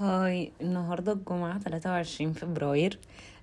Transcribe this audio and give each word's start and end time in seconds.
هاي 0.00 0.52
النهاردة 0.60 1.12
الجمعة 1.12 1.58
23 1.58 2.32
فبراير 2.32 2.98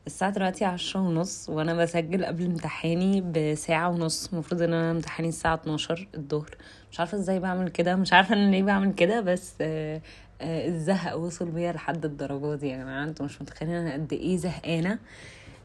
الساعة 0.07 0.32
دلوقتي 0.32 0.66
عشرة 0.66 1.00
ونص 1.00 1.50
وأنا 1.50 1.74
بسجل 1.74 2.26
قبل 2.26 2.46
امتحاني 2.46 3.22
بساعة 3.22 3.90
ونص. 3.90 4.30
المفروض 4.33 4.62
إن 4.62 4.74
أنا 4.74 4.92
امتحاني 4.92 5.30
الساعة 5.30 5.54
12 5.56 6.08
الظهر. 6.16 6.50
مش 6.92 7.00
عارفة 7.00 7.17
إزاي 7.17 7.40
بعمل 7.40 7.70
كده 7.70 7.96
مش 7.96 8.14
عارفة 8.14 8.36
أنا 8.36 8.52
ليه 8.52 8.64
بعمل 8.64 8.93
كده 8.93 9.21
بس 9.21 9.54
آه 9.62 10.02
آه 10.41 10.68
الزهق 10.68 11.16
وصل 11.18 11.46
بيا 11.52 11.71
لحد 11.71 12.05
الدرجة 12.05 12.55
دي. 12.55 12.67
يا 12.67 12.77
جماعة 12.77 13.03
أنتوا 13.03 13.25
مش 13.25 13.41
متخيلين 13.41 13.75
أنا 13.75 13.93
قد 13.93 14.13
إيه 14.13 14.37
زهقانة. 14.37 14.99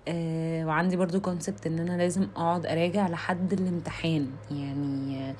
آه 0.08 0.64
وعندي 0.66 0.96
برضو 0.96 1.20
كونسبت 1.20 1.66
إن 1.66 1.78
أنا 1.78 1.96
لازم 1.96 2.28
أقعد 2.36 2.66
أراجع 2.66 3.08
لحد 3.08 3.52
الامتحان. 3.52 4.30
يعني 4.50 5.34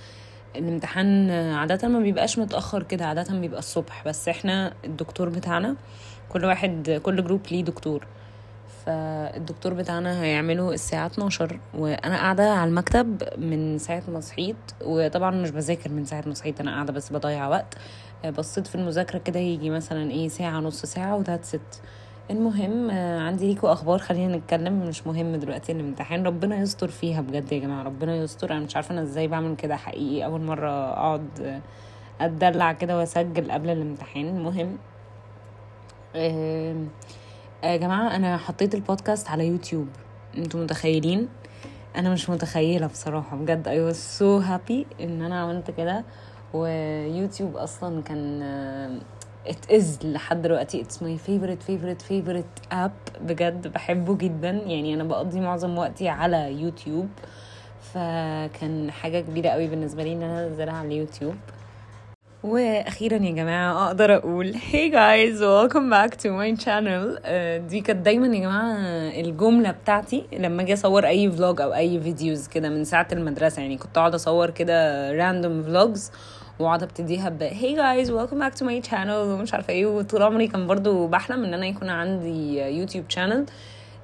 الامتحان 0.56 1.30
عادة 1.30 1.88
ما 1.88 2.00
بيبقاش 2.00 2.38
متأخر 2.38 2.82
كده 2.82 3.06
عادة 3.06 3.38
بيبقى 3.38 3.58
الصبح. 3.58 4.04
بس 4.06 4.28
إحنا 4.28 4.72
الدكتور 4.84 5.28
بتاعنا 5.28 5.76
كل 6.28 6.44
واحد 6.44 7.00
كل 7.02 7.24
جروب 7.24 7.40
ليه 7.50 7.64
دكتور. 7.64 8.06
فالدكتور 8.86 9.74
بتاعنا 9.74 10.22
هيعمله 10.22 10.72
الساعة 10.72 11.06
12 11.06 11.58
وأنا 11.74 12.16
قاعدة 12.16 12.50
على 12.52 12.68
المكتب 12.70 13.22
من 13.38 13.78
ساعة 13.78 14.02
ما 14.08 14.20
صحيت. 14.20 14.56
وطبعا 14.84 15.30
مش 15.30 15.50
بذاكر 15.50 15.90
من 15.90 16.04
ساعة 16.04 16.22
ما 16.26 16.34
صحيت 16.34 16.60
أنا 16.60 16.74
قاعدة 16.74 16.92
بس 16.92 17.12
بضيع 17.12 17.48
وقت. 17.48 17.74
بصيت 18.38 18.66
في 18.66 18.74
المذاكرة 18.74 19.18
كده 19.18 19.40
يجي 19.40 19.70
مثلا 19.70 20.10
إيه 20.10 20.28
ساعة 20.28 20.60
نص 20.60 20.86
ساعة 20.86 21.16
وذات 21.16 21.44
ست 21.44 21.82
المهم 22.30 22.90
عندي 23.20 23.46
ليكوا 23.48 23.72
أخبار 23.72 23.98
خلينا 23.98 24.36
نتكلم. 24.36 24.86
مش 24.88 25.06
مهم 25.06 25.36
دلوقتي 25.36 25.72
الامتحان 25.72 26.22
ربنا 26.26 26.56
يستر 26.56 26.88
فيها 26.88 27.20
بجد 27.20 27.52
يا 27.52 27.58
جماعة 27.58 27.82
ربنا 27.82 28.16
يستر. 28.16 28.52
أنا 28.52 28.60
مش 28.60 28.76
عارفة 28.76 28.92
أنا 28.92 29.02
إزاي 29.02 29.28
بعمل 29.28 29.56
كده 29.56 29.76
حقيقي. 29.76 30.24
أول 30.24 30.40
مرة 30.40 30.70
أقعد 30.70 31.60
أتدلع 32.20 32.72
كده 32.72 32.98
وأسجل 32.98 33.52
قبل 33.52 33.70
الامتحان. 33.70 34.28
المهم 34.28 34.78
يا 37.64 37.76
جماعة 37.76 38.16
أنا 38.16 38.36
حطيت 38.36 38.74
البودكاست 38.74 39.28
على 39.28 39.46
يوتيوب. 39.46 39.88
أنتوا 40.38 40.60
متخيلين؟ 40.60 41.28
أنا 41.96 42.10
مش 42.12 42.30
متخيلة 42.30 42.86
بصراحة 42.86 43.36
بجد. 43.36 43.68
I 43.68 43.94
was 43.94 43.98
so 44.18 44.48
happy 44.48 45.02
إن 45.02 45.22
أنا 45.22 45.40
عملت 45.40 45.70
كده. 45.70 46.04
ويوتيوب 46.54 47.56
أصلا 47.56 48.02
كان 48.02 48.42
it 49.46 49.74
is 49.74 50.04
لحد 50.04 50.42
دلوقتي. 50.42 50.84
It's 50.84 50.96
my 50.96 51.28
favorite 51.28 51.62
favorite 51.70 52.02
favorite 52.10 52.72
app. 52.72 53.20
بجد 53.20 53.66
بحبه 53.68 54.16
جدا. 54.16 54.50
يعني 54.50 54.94
أنا 54.94 55.04
بقضي 55.04 55.40
معظم 55.40 55.78
وقتي 55.78 56.08
على 56.08 56.52
يوتيوب. 56.52 57.08
فكان 57.94 58.90
حاجة 58.90 59.20
كبيرة 59.20 59.48
قوي 59.48 59.66
بالنسبة 59.66 60.02
لي 60.02 60.12
إن 60.12 60.22
أنا 60.22 60.46
أنزلها 60.46 60.74
على 60.74 60.88
اليوتيوب 60.88 61.34
وأخيرا 62.42 63.14
يا 63.16 63.30
جماعة 63.30 63.86
أقدر 63.86 64.16
أقول 64.16 64.54
hey 64.54 64.90
guys 64.90 65.38
welcome 65.40 65.90
back 65.90 66.16
to 66.16 66.28
my 66.28 66.64
channel. 66.64 67.18
uh, 67.18 67.70
دي 67.70 67.80
كانت 67.80 68.04
دايما 68.04 68.26
يا 68.26 68.40
جماعة 68.40 68.76
الجملة 69.20 69.70
بتاعتي 69.70 70.24
لما 70.32 70.62
أجي 70.62 70.72
أصور 70.72 71.06
أي 71.06 71.30
vlog 71.30 71.60
أو 71.60 71.74
أي 71.74 72.00
videos 72.00 72.48
كده 72.48 72.68
من 72.68 72.84
ساعة 72.84 73.08
المدرسة. 73.12 73.62
يعني 73.62 73.76
كنت 73.76 73.98
أقعد 73.98 74.14
أصور 74.14 74.50
كده 74.50 75.10
random 75.12 75.66
vlogs 75.68 76.00
واقعد 76.58 76.82
ابتديها 76.82 77.28
ب 77.28 77.48
hey 77.48 77.76
guys 77.76 78.08
welcome 78.10 78.38
back 78.38 78.58
to 78.58 78.64
my 78.64 78.90
channel. 78.90 79.10
ومش 79.10 79.54
عارفة 79.54 79.72
إيه 79.72 79.86
وطول 79.86 80.22
عمري 80.22 80.46
كان 80.46 80.66
برضو 80.66 81.06
بحلم 81.06 81.44
إن 81.44 81.54
أنا 81.54 81.66
يكون 81.66 81.88
عندي 81.88 82.58
يوتيوب 82.58 83.04
channel 83.14 83.50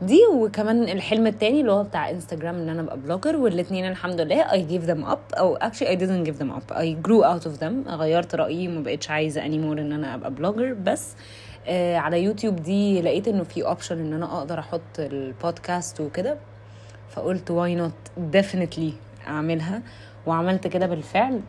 دي. 0.03 0.21
وكمان 0.35 0.83
الحلم 0.83 1.27
التاني 1.27 1.61
اللي 1.61 1.73
هو 1.73 1.83
بتاع 1.83 2.11
انستجرام 2.11 2.55
إن 2.55 2.69
أنا 2.69 2.83
أبقى 2.83 2.97
blogger 2.97 3.37
والاتنين 3.37 3.89
الحمد 3.89 4.21
لله 4.21 4.45
I 4.45 4.71
gave 4.71 4.87
them 4.91 5.11
up. 5.13 5.39
أو 5.39 5.59
actually 5.59 5.87
I 5.87 5.97
didn't 5.97 6.29
give 6.29 6.39
them 6.43 6.51
up. 6.51 6.77
I 6.77 7.09
grew 7.09 7.25
out 7.25 7.47
of 7.47 7.61
them. 7.61 7.89
غيرت 7.89 8.35
رأيي 8.35 8.69
ما 8.69 8.81
بقتش 8.81 9.11
عايزة 9.11 9.41
anymore 9.41 9.79
إن 9.79 9.93
أنا 9.93 10.15
أبقى 10.15 10.31
blogger 10.31 10.73
بس 10.73 11.15
آه 11.67 11.97
على 11.97 12.23
يوتيوب 12.23 12.57
دي 12.57 13.03
لقيت 13.03 13.29
إنه 13.29 13.43
في 13.43 13.67
option 13.67 13.98
إن 13.99 14.13
أنا 14.13 14.39
أقدر 14.39 14.59
أحط 14.59 14.99
البودكاست 14.99 16.01
وكده. 16.01 16.37
فقلت 17.11 17.53
why 17.53 17.81
not 17.81 18.23
definitely 18.37 18.93
أعملها. 19.29 19.83
وعملت 20.28 20.66
كده 20.66 20.86
بالفعل. 20.86 21.40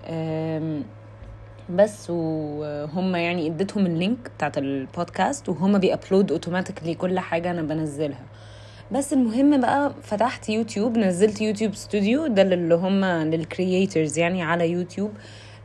بس 1.69 2.09
وهم 2.09 3.15
يعني 3.15 3.47
اديتهم 3.47 3.85
ال 3.85 3.94
link 3.94 4.31
بتاعت 4.37 4.57
البودكاست 4.57 5.49
وهم 5.49 5.77
بي 5.77 5.91
upload 5.91 6.31
automatically 6.31 6.95
كل 6.95 7.19
حاجة 7.19 7.51
أنا 7.51 7.61
بنزلها. 7.61 8.23
بس 8.91 9.13
المهم 9.13 9.61
بقى 9.61 9.93
فتحت 10.03 10.49
يوتيوب 10.49 10.97
نزلت 10.97 11.41
YouTube 11.41 11.75
Studio 11.75 12.27
ده 12.27 12.41
اللي 12.41 12.75
هم 12.75 13.05
لل 13.05 13.28
creators 13.28 14.19
يعني 14.19 14.43
على 14.43 14.69
يوتيوب. 14.71 15.11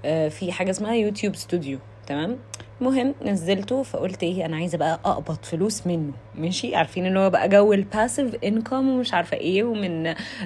في 0.02 0.52
حاجة 0.52 0.70
اسمها 0.70 0.94
YouTube 0.94 1.36
Studio 1.36 1.78
تمام؟ 2.06 2.36
المهم 2.80 3.14
نزلته 3.24 3.82
فقلت 3.82 4.22
إيه 4.22 4.46
أنا 4.46 4.56
عايزة 4.56 4.78
بقى 4.78 5.00
أقبض 5.04 5.38
فلوس 5.42 5.86
منه 5.86 6.12
ماشي؟ 6.34 6.76
عارفين 6.76 7.06
اللي 7.06 7.18
هو 7.18 7.30
بقى 7.30 7.48
جو 7.48 7.72
ال 7.72 7.80
passive 7.80 8.34
income 8.44 8.88
ومش 8.88 9.14
عارفة 9.14 9.36
إيه 9.36 9.64
ومن 9.64 10.02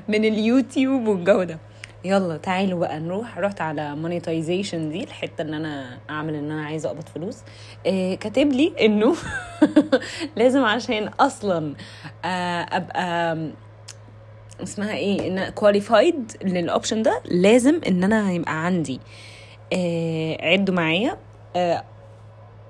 من 0.09 0.25
اليوتيوب 0.25 1.07
والجو 1.09 1.43
ده. 1.43 1.59
يلا 2.05 2.37
تعالوا 2.37 2.79
بقى 2.81 3.01
نروح. 3.01 3.39
رحت 3.39 3.61
على 3.61 3.97
monetization 3.97 4.91
دي 4.91 5.05
الحتة 5.05 5.43
ان 5.43 5.55
أنا 5.55 5.99
أعمل 6.11 6.35
إن 6.35 6.51
أنا 6.51 6.65
عايزة 6.67 6.89
أقبض 6.89 7.05
فلوس. 7.15 7.37
آه 7.87 8.15
كاتب 8.15 8.53
لي 8.53 8.73
إنه 8.81 9.15
لازم 10.37 10.65
عشان 10.65 11.09
أصلا 11.09 11.75
آه 12.25 12.67
أبقى 12.77 13.39
اسمها 14.63 14.93
إيه 14.95 15.29
إن 15.29 15.49
qualified 15.51 16.33
لل 16.45 16.59
option 16.59 17.03
ده 17.03 17.23
لازم 17.25 17.81
إن 17.89 18.05
أنا 18.05 18.33
يبقى 18.33 18.65
عندي 18.67 19.01
آه 19.73 20.39
عدوا 20.53 20.75
معايا 20.75 21.17
آه 21.57 21.85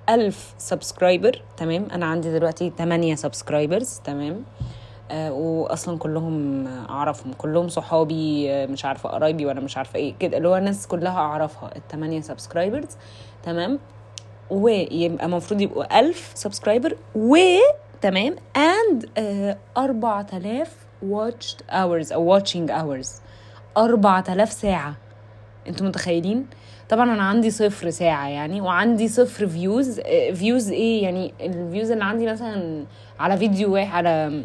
ألف 0.08 0.54
subscriber 0.58 1.42
تمام؟ 1.56 1.86
أنا 1.92 2.06
عندي 2.06 2.32
دلوقتي 2.32 2.72
8 2.78 3.14
subscribers 3.14 4.00
تمام؟ 4.04 4.44
آه 4.60 4.77
واصلا 5.12 5.98
كلهم 5.98 6.66
أعرفهم. 6.66 7.32
كلهم 7.32 7.68
صحابي 7.68 8.50
آه 8.52 8.66
مش 8.66 8.84
عارفة 8.84 9.08
قرايبي 9.08 9.46
ولا 9.46 9.60
مش 9.60 9.76
عارفة 9.76 9.98
إيه 9.98 10.14
كده 10.20 10.36
اللي 10.36 10.48
هو 10.48 10.56
الناس 10.56 10.86
كلها 10.86 11.18
أعرفها 11.18 11.76
الثمانيه 11.76 12.20
subscribers 12.20 12.96
تمام؟ 13.42 13.78
ويبقى 14.50 15.26
المفروض 15.26 15.60
يبقوا 15.60 15.98
ألف 16.00 16.32
subscriber 16.34 16.96
و 17.14 17.36
تمام؟ 18.00 18.36
and 18.56 19.08
أربعة 19.76 20.26
آلاف 20.32 20.76
watched 21.10 21.60
hours 21.70 22.12
أو 22.12 22.38
watching 22.40 22.68
hours. 22.70 23.08
أربعة 23.76 24.24
آلاف 24.28 24.52
ساعة. 24.52 24.94
أنتوا 25.68 25.86
متخيلين؟ 25.86 26.46
طبعا 26.88 27.14
أنا 27.14 27.22
عندي 27.22 27.50
صفر 27.50 27.90
ساعة 27.90 28.28
يعني 28.28 28.60
وعندي 28.60 29.08
صفر 29.08 29.46
views 29.46 30.00
views 30.34 30.70
إيه 30.70 31.02
يعني؟ 31.02 31.34
ال 31.40 31.49
views 31.49 31.90
اللي 31.90 32.04
عندي 32.04 32.26
مثلا 32.26 32.84
على 33.20 33.36
فيديو 33.36 33.72
واحد 33.74 34.06
على 34.06 34.44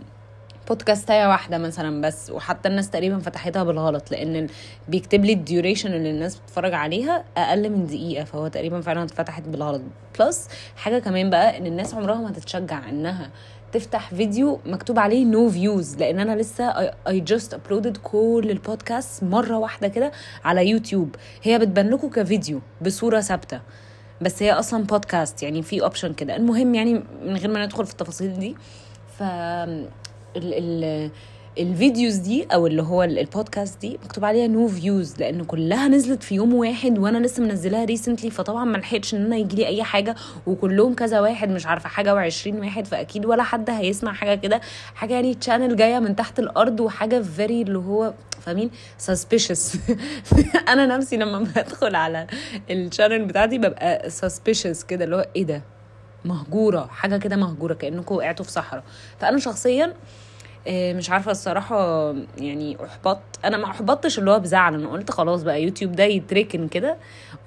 بودكاستايه 0.67 1.27
واحدة 1.27 1.57
مثلا 1.57 2.01
بس 2.01 2.29
وحتى 2.29 2.69
الناس 2.69 2.89
تقريبا 2.89 3.19
فتحتها 3.19 3.63
بالغلط 3.63 4.11
لأن 4.11 4.47
بيكتب 4.87 5.25
لي 5.25 5.33
ال 5.33 5.40
duration 5.40 5.93
اللي 5.93 6.09
الناس 6.11 6.35
بتتفرج 6.35 6.73
عليها 6.73 7.23
أقل 7.37 7.69
من 7.69 7.85
دقيقة 7.85 8.23
فهو 8.23 8.47
تقريبا 8.47 8.81
فعلا 8.81 9.03
اتفتحت 9.03 9.43
بالغلط. 9.43 9.81
plus 10.19 10.47
حاجة 10.75 10.99
كمان 10.99 11.29
بقى 11.29 11.57
إن 11.57 11.65
الناس 11.65 11.93
عمرها 11.93 12.15
ما 12.15 12.31
تتشجع 12.31 12.89
إنها 12.89 13.31
تفتح 13.71 14.09
فيديو 14.13 14.59
مكتوب 14.65 14.99
عليه 14.99 15.25
no 15.25 15.51
no 15.53 15.65
views 15.65 15.95
لأن 15.97 16.19
أنا 16.19 16.35
لسه 16.41 16.91
I 17.07 17.19
just 17.19 17.53
uploaded 17.53 17.97
كل 17.97 18.47
البودكاست 18.49 19.23
مرة 19.23 19.57
واحدة 19.57 19.87
كده 19.87 20.11
على 20.43 20.69
يوتيوب. 20.69 21.15
هي 21.43 21.59
بتبان 21.59 21.89
لكم 21.89 22.09
كفيديو 22.09 22.61
بصورة 22.81 23.19
ثابتة 23.19 23.61
بس 24.21 24.43
هي 24.43 24.51
أصلا 24.51 24.83
بودكاست 24.83 25.43
يعني 25.43 25.61
في 25.61 25.81
option 25.83 26.13
كده. 26.13 26.35
المهم 26.35 26.75
يعني 26.75 27.03
من 27.25 27.37
غير 27.37 27.49
ما 27.51 27.65
ندخل 27.65 27.85
في 27.85 27.91
التفاصيل 27.91 28.39
دي 28.39 28.55
ف 29.19 29.23
ال 30.35 30.53
ال 30.53 31.11
ال 31.59 31.67
videos 31.67 32.15
دي 32.15 32.43
أو 32.43 32.67
اللي 32.67 32.81
هو 32.81 33.03
البودكاست 33.03 33.81
دي 33.81 33.99
مكتوب 34.03 34.25
عليها 34.25 34.47
no 34.47 34.67
views 34.67 35.19
لأن 35.19 35.43
كلها 35.43 35.87
نزلت 35.87 36.23
في 36.23 36.35
يوم 36.35 36.53
واحد 36.53 36.99
وأنا 36.99 37.17
لسه 37.17 37.43
منزلاها 37.43 37.85
recently 37.85 38.29
فطبعا 38.29 38.65
ما 38.65 38.77
لحقتش 38.77 39.15
إن 39.15 39.25
أنا 39.25 39.35
يجي 39.35 39.55
لي 39.55 39.67
أي 39.67 39.83
حاجة 39.83 40.15
وكلهم 40.47 40.93
كذا 40.93 41.19
واحد 41.21 41.49
مش 41.49 41.65
عارفة 41.65 41.89
حاجة 41.89 42.29
و20 42.29 42.47
واحد 42.47 42.87
فأكيد 42.87 43.25
ولا 43.25 43.43
حد 43.43 43.69
هيسمع 43.69 44.13
حاجة 44.13 44.35
كده. 44.35 44.61
حاجة 44.95 45.13
يعني 45.13 45.33
channel 45.33 45.75
جاية 45.75 45.99
من 45.99 46.15
تحت 46.15 46.39
الأرض 46.39 46.79
وحاجة 46.79 47.21
very 47.21 47.61
اللي 47.61 47.77
هو 47.77 48.13
فاهمين؟ 48.41 48.69
suspicious 48.97 49.77
أنا 50.73 50.85
نفسي 50.85 51.17
لما 51.17 51.39
بدخل 51.39 51.95
على 51.95 52.27
ال 52.69 52.76
channel 52.76 53.25
بتاعتي 53.25 53.57
ببقى 53.57 54.09
suspicious 54.09 54.83
كده 54.83 55.05
اللي 55.05 55.15
هو 55.15 55.25
إيه 55.35 55.43
ده؟ 55.43 55.72
مهجورة 56.25 56.87
حاجة 56.87 57.17
كده 57.17 57.35
مهجورة 57.35 57.73
كأنكم 57.73 58.15
وقعتوا 58.15 58.45
في 58.45 58.51
صحراء. 58.51 58.83
فأنا 59.19 59.39
شخصيا 59.39 59.93
مش 60.69 61.09
عارفة 61.09 61.31
الصراحة 61.31 62.13
يعني 62.37 62.77
أحبطت. 62.85 63.19
أنا 63.45 63.57
ما 63.57 63.65
أحبطتش 63.65 64.19
اللي 64.19 64.31
هو 64.31 64.39
بزعل. 64.39 64.73
أنا 64.73 64.89
قلت 64.89 65.11
خلاص 65.11 65.43
بقى 65.43 65.63
يوتيوب 65.63 65.91
ده 65.91 66.03
يتركن 66.03 66.67
كده. 66.67 66.97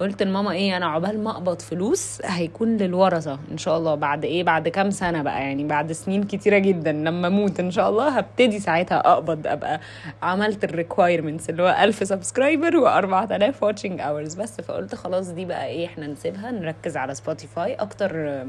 قلت 0.00 0.22
لماما 0.22 0.52
إيه 0.52 0.76
أنا 0.76 0.86
عقبال 0.86 1.24
ما 1.24 1.30
أقبض 1.30 1.60
فلوس 1.60 2.20
هيكون 2.24 2.76
للورثة 2.76 3.38
إن 3.52 3.58
شاء 3.58 3.78
الله. 3.78 3.94
بعد 3.94 4.24
إيه؟ 4.24 4.44
بعد 4.44 4.68
كام 4.68 4.90
سنة 4.90 5.22
بقى 5.22 5.40
يعني 5.40 5.64
بعد 5.64 5.92
سنين 5.92 6.22
كتيرة 6.22 6.58
جدا. 6.58 6.92
لما 6.92 7.26
أموت 7.28 7.60
إن 7.60 7.70
شاء 7.70 7.88
الله 7.90 8.08
هبتدي 8.08 8.60
ساعتها 8.60 8.98
أقبض 9.12 9.46
أبقى 9.46 9.80
عملت 10.22 10.64
ال 10.64 10.71
requirements 10.71 11.50
اللي 11.50 11.62
هو 11.62 11.76
1000 11.80 12.08
subscriber 12.08 12.70
و4000 12.70 13.62
watching 13.62 14.00
hours 14.00 14.34
بس 14.34 14.60
فقلت 14.60 14.94
خلاص 14.94 15.28
دي 15.28 15.44
بقى 15.44 15.66
إيه 15.66 15.86
إحنا 15.86 16.06
نسيبها 16.06 16.50
نركز 16.50 16.96
على 16.96 17.14
سبوتيفاي 17.14 17.74
أكتر 17.74 18.42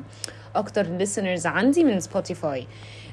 أكتر 0.56 0.86
listeners 1.00 1.46
عندي 1.46 1.84
من 1.84 2.00
سبوتيفاي 2.00 2.68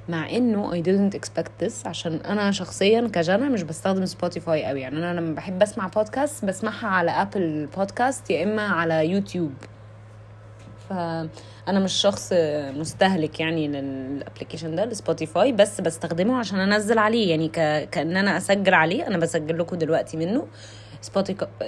مع 0.09 0.31
إنه 0.31 0.71
I 0.73 0.85
didn't 0.85 1.19
expect 1.19 1.65
this 1.65 1.87
عشان 1.87 2.15
أنا 2.15 2.51
شخصيا 2.51 3.11
كجنى 3.13 3.49
مش 3.49 3.63
بستخدم 3.63 4.07
سبوتيفاي 4.07 4.65
قوي 4.65 4.81
يعني 4.81 4.99
أنا 4.99 5.21
لما 5.21 5.35
بحب 5.35 5.63
أسمع 5.63 5.87
بودكاست 5.87 6.45
بسمعها 6.45 6.87
على 6.87 7.11
Apple 7.11 7.69
Podcasts 7.77 8.31
يا 8.31 8.43
إما 8.45 8.63
على 8.63 9.11
يوتيوب 9.11 9.53
فأنا 10.91 11.81
مش 11.81 11.93
شخص 11.93 12.33
مستهلك 12.77 13.41
يعني 13.41 13.69
لل 13.69 13.85
application 13.85 14.77
ده 14.77 14.85
لسبوتيفاي 14.85 15.53
بس 15.53 15.81
بستخدمه 15.81 16.39
عشان 16.39 16.59
أنزل 16.61 16.99
عليه. 16.99 17.31
يعني 17.31 17.49
ك... 17.49 17.89
كأن 17.91 18.17
أنا 18.17 18.37
أسجل 18.37 18.75
عليه 18.75 19.07
أنا 19.07 19.19
بسجل 19.19 19.59
لكم 19.59 19.77
دلوقتي 19.77 20.17
منه. 20.17 20.47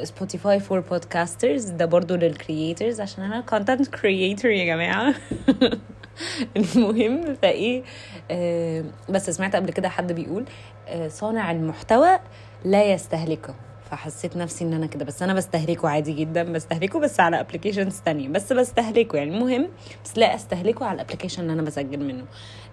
Spotify 0.03 0.61
for 0.61 0.81
Podcasters 0.81 1.65
ده 1.65 1.85
برضو 1.85 2.15
لل 2.15 2.32
creators 2.32 3.01
عشان 3.01 3.25
أنا 3.25 3.41
content 3.41 3.89
creator 3.89 4.51
يا 4.51 4.65
جماعة. 4.65 5.15
المهم 6.57 7.35
فإيه 7.43 7.83
آه 8.31 8.85
بس 9.09 9.31
سمعت 9.31 9.57
قبل 9.57 9.71
كده 9.73 9.89
حد 9.89 10.13
بيقول 10.13 10.45
آه 10.89 11.09
صانع 11.09 11.51
المحتوى 11.51 12.19
لا 12.65 12.93
يستهلكه. 12.93 13.55
فحسيت 13.91 14.37
نفسي 14.37 14.65
إن 14.65 14.73
أنا 14.73 14.87
كده. 14.87 15.05
بس 15.05 15.23
أنا 15.23 15.35
بستهلكه 15.35 15.89
عادي 15.89 16.13
جدا. 16.13 16.43
بستهلكه 16.43 17.01
بس 17.01 17.21
على 17.21 17.41
applications 17.41 18.01
تانية. 18.01 18.29
بس 18.29 18.53
بستهلكه 18.53 19.17
يعني. 19.17 19.37
المهم 19.37 19.69
بس 20.05 20.19
لا 20.19 20.35
استهلكه 20.35 20.87
على 20.87 20.95
ال 20.95 20.99
application 20.99 21.43
اللي 21.43 21.53
أنا 21.53 21.63
بسجل 21.63 22.05
منه. 22.05 22.25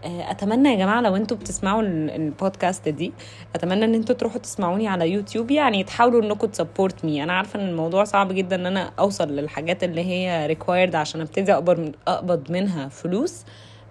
أتمنى 0.06 0.69
يا 0.69 0.75
جماعة 0.75 1.01
لو 1.01 1.15
أنتوا 1.15 1.38
بتسمعوا 1.38 1.81
البودكاست 1.81 2.89
دي 2.89 3.13
أتمنى 3.56 3.86
إن 3.86 3.94
أنتوا 3.94 4.15
تروحوا 4.15 4.39
تسمعوني 4.39 4.88
على 4.88 5.12
يوتيوب 5.12 5.51
يعني 5.51 5.83
تحاولوا 5.83 6.24
إنكم 6.24 6.48
ت 6.47 6.55
support 6.55 7.06
me 7.06 7.24
أنا 7.24 7.33
عارفة 7.33 7.59
إن 7.59 7.69
الموضوع 7.69 8.04
صعب 8.04 8.31
جدا 8.31 8.56
إن 8.56 8.66
أنا 8.66 8.92
أوصل 9.00 9.27
للحاجات 9.27 9.83
اللي 9.83 10.06
هي 10.06 10.48
required 10.47 10.95
عشان 10.95 11.21
أبتدي 11.21 11.54
أقبض 11.54 12.51
منها 12.51 12.88
فلوس. 12.88 13.45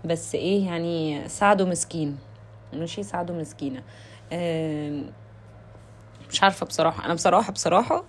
بس 0.04 0.34
إيه 0.34 0.66
يعني 0.66 1.28
ساعدوا 1.28 1.66
مسكين. 1.66 2.16
ماشي؟ 2.72 3.02
ساعدوا 3.02 3.36
مسكينة. 3.36 3.82
مش 6.32 6.42
عارفة 6.42 6.66
بصراحة. 6.66 7.04
أنا 7.06 7.14
بصراحه 7.14 7.52
بصراحة 7.52 8.04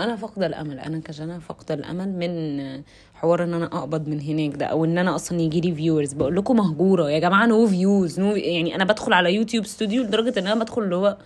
أنا 0.00 0.16
فاقدة 0.16 0.46
الأمل. 0.46 0.78
أنا 0.78 0.98
كجنى 1.00 1.40
فاقدة 1.40 1.74
الأمل 1.74 2.08
من 2.12 2.82
حوار 3.14 3.42
إن 3.44 3.54
أنا 3.54 3.64
أقبض 3.66 4.08
من 4.08 4.20
هناك 4.20 4.56
ده 4.56 4.66
أو 4.66 4.84
إن 4.84 4.98
أنا 4.98 5.14
أصلا 5.14 5.40
يجي 5.40 5.60
لي 5.60 5.74
viewers 5.74 6.12
بقول 6.12 6.36
لكم 6.36 6.56
مهجورة. 6.56 7.10
يا 7.10 7.18
جماعة 7.18 7.46
no 7.46 7.66
views 7.66 8.20
no 8.20 8.36
يعني 8.36 8.74
أنا 8.74 8.84
بدخل 8.84 9.12
على 9.12 9.34
YouTube 9.34 9.64
Studio 9.66 10.02
لدرجة 10.02 10.38
إن 10.38 10.46
أنا 10.46 10.60
بدخل 10.60 10.82
اللي 10.82 10.96
هو 10.96 11.16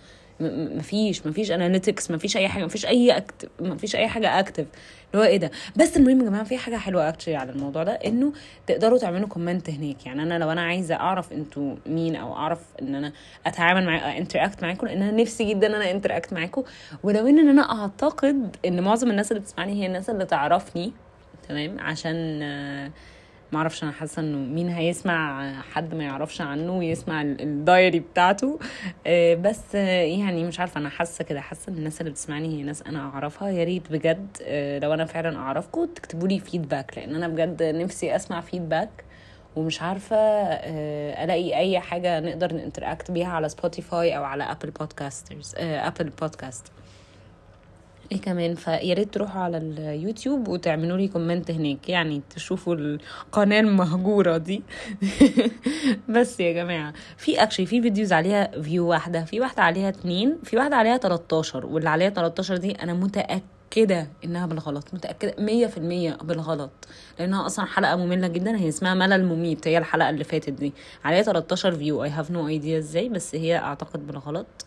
مفيش 0.77 1.27
مفيش 1.27 1.51
analytics 1.51 2.11
مفيش 2.11 2.37
أي 2.37 2.47
حاجة 2.47 2.65
مفيش 2.65 2.85
أي 2.85 3.17
active 3.17 3.49
مفيش 3.59 3.95
أي 3.95 4.07
حاجة 4.07 4.39
active 4.39 4.65
اللي 5.13 5.23
هو 5.23 5.27
إيه 5.27 5.37
ده؟ 5.37 5.51
بس 5.75 5.97
المهم 5.97 6.19
يا 6.19 6.25
جماعة 6.25 6.43
في 6.43 6.57
حاجة 6.57 6.75
حلوة 6.75 7.09
actually 7.09 7.35
على 7.35 7.51
الموضوع 7.51 7.83
ده 7.83 7.91
إنه 7.91 8.33
تقدروا 8.67 8.97
تعملوا 8.97 9.27
comment 9.27 9.69
هناك. 9.69 10.05
يعني 10.05 10.23
أنا 10.23 10.39
لو 10.39 10.51
أنا 10.51 10.61
عايزة 10.61 10.95
أعرف 10.95 11.33
أنتوا 11.33 11.75
مين 11.85 12.15
أو 12.15 12.35
أعرف 12.35 12.59
إن 12.81 12.95
أنا 12.95 13.13
أتعامل 13.45 13.85
مع 13.85 14.17
interact 14.17 14.63
معاكم 14.63 14.87
لأن 14.87 15.01
أنا 15.01 15.21
نفسي 15.21 15.43
جدا 15.43 15.67
إن 15.67 15.73
أنا 15.75 15.91
interact 15.91 16.33
معاكم. 16.33 16.63
ولو 17.03 17.27
إن 17.27 17.49
أنا 17.49 17.81
أعتقد 17.81 18.55
إن 18.65 18.81
معظم 18.81 19.11
الناس 19.11 19.31
اللي 19.31 19.41
بتسمعني 19.41 19.81
هي 19.81 19.85
الناس 19.85 20.09
اللي 20.09 20.25
تعرفني 20.25 20.91
تمام؟ 21.49 21.79
عشان 21.79 22.39
آه 22.43 22.91
ما 23.51 23.57
أعرفش 23.57 23.83
أنا 23.83 23.91
حاسة 23.91 24.19
إنه 24.19 24.37
مين 24.37 24.69
هيسمع 24.69 25.51
حد 25.61 25.95
ما 25.95 26.03
يعرفش 26.03 26.41
عنه 26.41 26.77
ويسمع 26.77 27.21
ال 27.21 27.34
diary 27.34 27.99
بتاعته. 27.99 28.59
بس 29.35 29.75
يعني 29.75 30.43
مش 30.43 30.59
عارفة 30.59 30.79
أنا 30.79 30.89
حاسة 30.89 31.23
كده 31.23 31.41
حاسة 31.41 31.71
إن 31.71 31.77
الناس 31.77 32.01
اللي 32.01 32.11
بتسمعني 32.11 32.47
هي 32.59 32.63
ناس 32.63 32.81
أنا 32.81 32.99
أعرفها. 32.99 33.49
يا 33.49 33.63
ريت 33.63 33.91
بجد 33.91 34.37
لو 34.83 34.93
أنا 34.93 35.05
فعلا 35.05 35.37
أعرفكم 35.37 35.85
تكتبوا 35.85 36.27
لي 36.27 36.39
feedback 36.39 36.97
لأن 36.97 37.15
أنا 37.15 37.27
بجد 37.27 37.63
نفسي 37.63 38.15
أسمع 38.15 38.41
feedback 38.41 38.89
ومش 39.55 39.81
عارفة 39.81 40.15
ألاقي 41.23 41.57
أي 41.57 41.79
حاجة 41.79 42.19
نقدر 42.19 42.53
ن 42.53 42.59
interact 42.59 43.11
بيها 43.11 43.27
على 43.27 43.49
سبوتيفاي 43.49 44.17
أو 44.17 44.23
على 44.23 44.43
Apple 44.43 44.69
Podcasters 44.71 45.55
Apple 45.57 46.09
Podcast 46.09 46.65
إيه 48.11 48.21
كمان 48.21 48.55
فيا 48.55 48.93
ريت 48.93 49.13
تروحوا 49.13 49.41
على 49.41 49.57
اليوتيوب 49.57 50.47
وتعملوا 50.47 50.97
لي 50.97 51.07
comment 51.07 51.51
هناك 51.51 51.89
يعني 51.89 52.21
تشوفوا 52.35 52.75
القناة 52.75 53.59
المهجورة 53.59 54.37
دي. 54.37 54.63
بس 56.15 56.39
يا 56.39 56.51
جماعة 56.53 56.93
في 57.17 57.43
actually 57.43 57.65
في 57.65 57.81
videos 57.81 58.13
عليها 58.13 58.61
view 58.61 58.87
واحدة 58.87 59.23
في 59.25 59.39
واحدة 59.39 59.63
عليها 59.63 59.89
اتنين 59.89 60.37
في 60.43 60.57
واحدة 60.57 60.75
عليها 60.75 60.97
13 60.97 61.65
واللي 61.65 61.89
عليها 61.89 62.09
13 62.09 62.57
دي 62.57 62.71
أنا 62.71 62.93
متأكدة 62.93 64.07
إنها 64.25 64.45
بالغلط 64.45 64.93
متأكدة 64.93 65.31
100% 65.37 66.23
بالغلط 66.23 66.71
لأنها 67.19 67.45
أصلا 67.45 67.65
حلقة 67.65 67.95
مملة 67.95 68.27
جدا 68.27 68.57
هي 68.57 68.69
اسمها 68.69 68.93
ملل 68.93 69.25
مميت 69.25 69.67
هي 69.67 69.77
الحلقة 69.77 70.09
اللي 70.09 70.23
فاتت 70.23 70.49
دي. 70.49 70.73
عليها 71.05 71.21
13 71.21 71.71
view 71.75 72.03
I 72.03 72.09
have 72.09 72.31
no 72.31 72.47
idea 72.47 72.77
إزاي 72.77 73.09
بس 73.09 73.35
هي 73.35 73.57
أعتقد 73.57 74.07
بالغلط. 74.07 74.65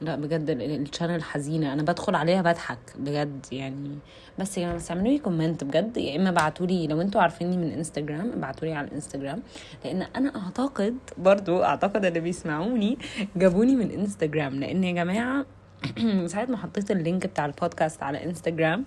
لا 0.00 0.16
بجد 0.16 0.50
ال 0.50 0.59
channel 0.59 1.22
حزينة. 1.22 1.72
أنا 1.72 1.82
بدخل 1.82 2.14
عليها 2.14 2.42
بضحك 2.42 2.78
بجد 2.98 3.46
يعني. 3.52 3.98
بس 4.38 4.58
يا 4.58 4.62
جماعة 4.62 4.76
بس 4.76 4.90
اعملوا 4.90 5.08
لي 5.08 5.18
comment 5.18 5.64
بجد. 5.64 5.96
يا 5.96 6.16
إما 6.16 6.28
ابعتوا 6.28 6.66
لي 6.66 6.86
لو 6.86 7.00
أنتوا 7.00 7.20
عارفيني 7.20 7.56
من 7.56 7.72
انستجرام 7.72 8.32
ابعتوا 8.32 8.68
لي 8.68 8.74
على 8.74 8.88
الانستجرام 8.88 9.42
لأن 9.84 10.02
أنا 10.02 10.32
أعتقد 10.36 10.96
برضو 11.18 11.62
أعتقد 11.62 12.04
اللي 12.04 12.20
بيسمعوني 12.20 12.98
جابوني 13.36 13.76
من 13.76 13.90
انستجرام 13.90 14.54
لأن 14.54 14.84
يا 14.84 14.92
جماعة 14.92 15.46
ساعة 16.26 16.44
ما 16.44 16.56
حطيت 16.56 16.90
ال 16.90 16.97
link 16.97 17.26
بتاع 17.26 17.46
البودكاست 17.46 18.02
على 18.02 18.24
انستجرام 18.24 18.84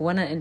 وأنا 0.00 0.34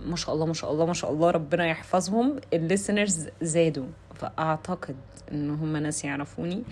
ما 0.00 0.16
شاء 0.16 0.34
الله 0.34 0.46
ما 0.46 0.52
شاء 0.52 0.72
الله 0.72 0.86
ما 0.86 0.92
شاء 0.92 1.12
الله 1.12 1.30
ربنا 1.30 1.66
يحفظهم 1.66 2.36
ال 2.52 2.60
listeners 2.60 3.28
زادوا. 3.42 3.86
فأعتقد 4.14 4.96
إن 5.32 5.50
هم 5.50 5.76
ناس 5.76 6.04
يعرفوني. 6.04 6.64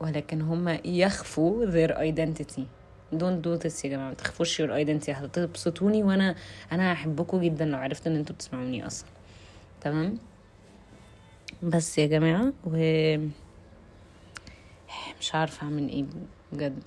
ولكن 0.00 0.40
هم 0.40 0.78
يخفوا 0.84 1.66
their 1.66 1.90
identity. 1.90 2.62
Don't 3.14 3.40
do 3.46 3.62
this 3.64 3.84
يا 3.84 3.90
جماعة. 3.90 4.08
ما 4.08 4.14
تخفوش 4.14 4.62
your 4.62 4.68
identity. 4.70 5.08
هتبسطوني 5.10 6.02
وأنا 6.02 6.34
أنا 6.72 6.92
هحبكم 6.92 7.40
جدا 7.40 7.64
لو 7.64 7.78
عرفت 7.78 8.06
إن 8.06 8.16
أنتوا 8.16 8.34
بتسمعوني 8.34 8.86
أصلا. 8.86 9.08
تمام؟ 9.80 10.18
بس 11.62 11.98
يا 11.98 12.06
جماعة 12.06 12.52
و 12.64 12.76
مش 15.20 15.34
عارفة 15.34 15.64
أعمل 15.64 15.88
إيه 15.88 16.04
بجد. 16.52 16.82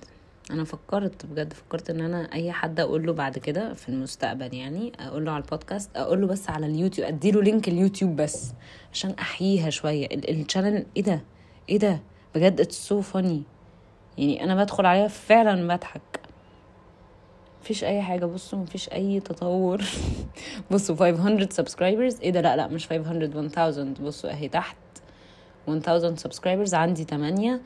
أنا 0.50 0.64
فكرت 0.64 1.26
بجد 1.26 1.52
فكرت 1.52 1.90
إن 1.90 2.00
أنا 2.00 2.32
أي 2.32 2.52
حد 2.52 2.80
أقول 2.80 3.06
له 3.06 3.12
بعد 3.12 3.38
كده 3.38 3.74
في 3.74 3.88
المستقبل 3.88 4.54
يعني 4.54 4.92
أقول 5.00 5.24
له 5.24 5.32
على 5.32 5.44
البودكاست 5.44 5.90
أقول 5.96 6.20
له 6.20 6.26
بس 6.26 6.50
على 6.50 6.66
اليوتيوب 6.66 7.06
أديله 7.08 7.42
link 7.42 7.68
اليوتيوب 7.68 8.16
بس 8.16 8.52
عشان 8.92 9.10
أحييها 9.10 9.70
شوية. 9.70 10.06
ال 10.12 10.21
channel 10.21 10.86
إيه 10.96 11.02
ده؟ 11.02 11.20
إيه 11.68 11.78
ده؟ 11.78 12.00
بجد 12.34 12.60
it's 12.60 12.88
so 12.88 13.00
funny 13.00 13.42
يعني 14.18 14.44
أنا 14.44 14.54
بدخل 14.54 14.86
عليها 14.86 15.08
فعلا 15.08 15.76
بضحك. 15.76 16.20
مفيش 17.62 17.84
أي 17.84 18.02
حاجة. 18.02 18.24
بصوا 18.24 18.58
مفيش 18.58 18.92
أي 18.92 19.20
تطور. 19.20 19.82
بصوا 20.70 20.96
500 20.96 21.48
subscribers 21.50 22.20
إيه 22.20 22.30
ده؟ 22.30 22.40
لا 22.40 22.56
لا 22.56 22.66
مش 22.66 22.88
500 22.88 23.24
1000 23.68 24.00
بصوا 24.00 24.30
أهي 24.30 24.48
تحت. 24.48 24.76
1000 25.68 26.18
subscribers 26.20 26.74
عندي 26.74 27.04
8 27.04 27.60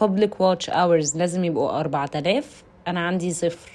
public 0.00 0.40
watch 0.40 0.70
hours 0.70 1.16
لازم 1.16 1.44
يبقوا 1.44 1.80
4000 1.80 2.64
أنا 2.88 3.00
عندي 3.06 3.32
صفر. 3.32 3.70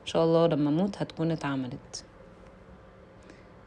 إن 0.00 0.06
شاء 0.06 0.24
الله 0.24 0.46
لما 0.46 0.70
أموت 0.70 0.96
هتكون 1.02 1.30
اتعملت. 1.30 2.04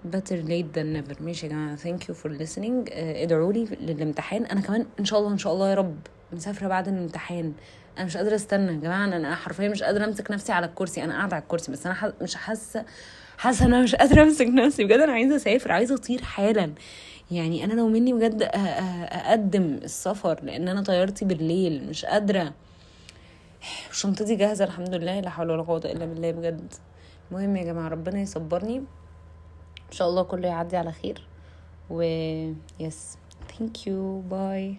Better 0.06 0.38
late 0.48 0.74
than 0.74 0.94
never. 0.94 1.22
ماشي 1.22 1.46
يا 1.46 1.52
جماعة. 1.52 1.76
Thank 1.78 2.02
you 2.08 2.14
for 2.14 2.30
listening. 2.30 2.90
uh, 2.90 2.94
ادعوا 2.96 3.54
لي 3.54 3.66
للامتحان. 3.82 4.46
أنا 4.46 4.62
كمان 4.62 4.86
إن 5.00 5.06
شاء 5.06 5.20
الله 5.20 5.32
إن 5.32 5.38
شاء 5.38 5.54
الله 5.54 5.70
يا 5.70 5.76
رب 5.76 5.98
مسافره 6.34 6.68
بعد 6.68 6.88
الامتحان. 6.88 7.54
أنا 7.98 8.06
مش 8.06 8.18
قادرة 8.18 8.36
استنى 8.36 8.74
يا 8.74 8.80
جماعة. 8.80 9.06
أنا 9.06 9.36
حرفيا 9.36 9.70
مش 9.70 9.84
قادرة 9.84 10.06
أمسك 10.06 10.32
نفسي 10.32 10.52
على 10.52 10.66
الكرسي. 10.66 11.04
أنا 11.04 11.14
قاعدة 11.18 11.36
على 11.36 11.44
الكرسي 11.44 11.72
بس 11.72 11.86
أنا 11.86 11.96
ح... 11.96 12.10
مش 12.22 12.36
حاسة 12.36 12.86
حاسة 13.38 13.66
أنا 13.66 13.82
مش 13.82 13.96
قادرة 13.96 14.24
أمسك 14.24 14.48
نفسي. 14.48 14.84
بجد 14.84 15.00
أنا 15.00 15.12
عايزة 15.12 15.36
أسافر 15.36 15.72
عايزة 15.72 15.96
أطير 15.96 16.22
حالا. 16.22 16.74
يعني 17.32 17.64
أنا 17.64 17.74
لو 17.74 17.88
مني 17.88 18.14
بجد 18.14 18.50
أقدم 18.54 19.80
السفر 19.84 20.40
لأن 20.44 20.68
أنا 20.68 20.82
طيارتي 20.82 21.26
بالليل. 21.26 21.90
مش 21.90 22.06
قادرة. 22.06 22.54
شنطتي 23.92 24.36
جاهزة 24.36 24.66
الحمد 24.66 24.96
لله. 24.96 25.20
لا 25.20 25.30
حول 25.30 25.52
ولا 25.52 25.64
قوة 25.64 25.82
إلا 25.86 26.06
بالله 26.06 26.32
بجد. 26.32 26.74
المهم 27.32 27.56
يا 27.56 27.64
جماعة 27.64 27.88
ربنا 27.88 28.20
يصبرني. 28.20 28.84
ان 29.92 29.98
شاء 29.98 30.10
الله 30.10 30.24
كله 30.24 30.48
يعدي 30.48 30.78
على 30.78 30.92
خير. 30.92 31.28
و 31.90 32.02
yes 32.80 33.18
thank 33.58 33.88
you 33.88 34.22
bye 34.22 34.76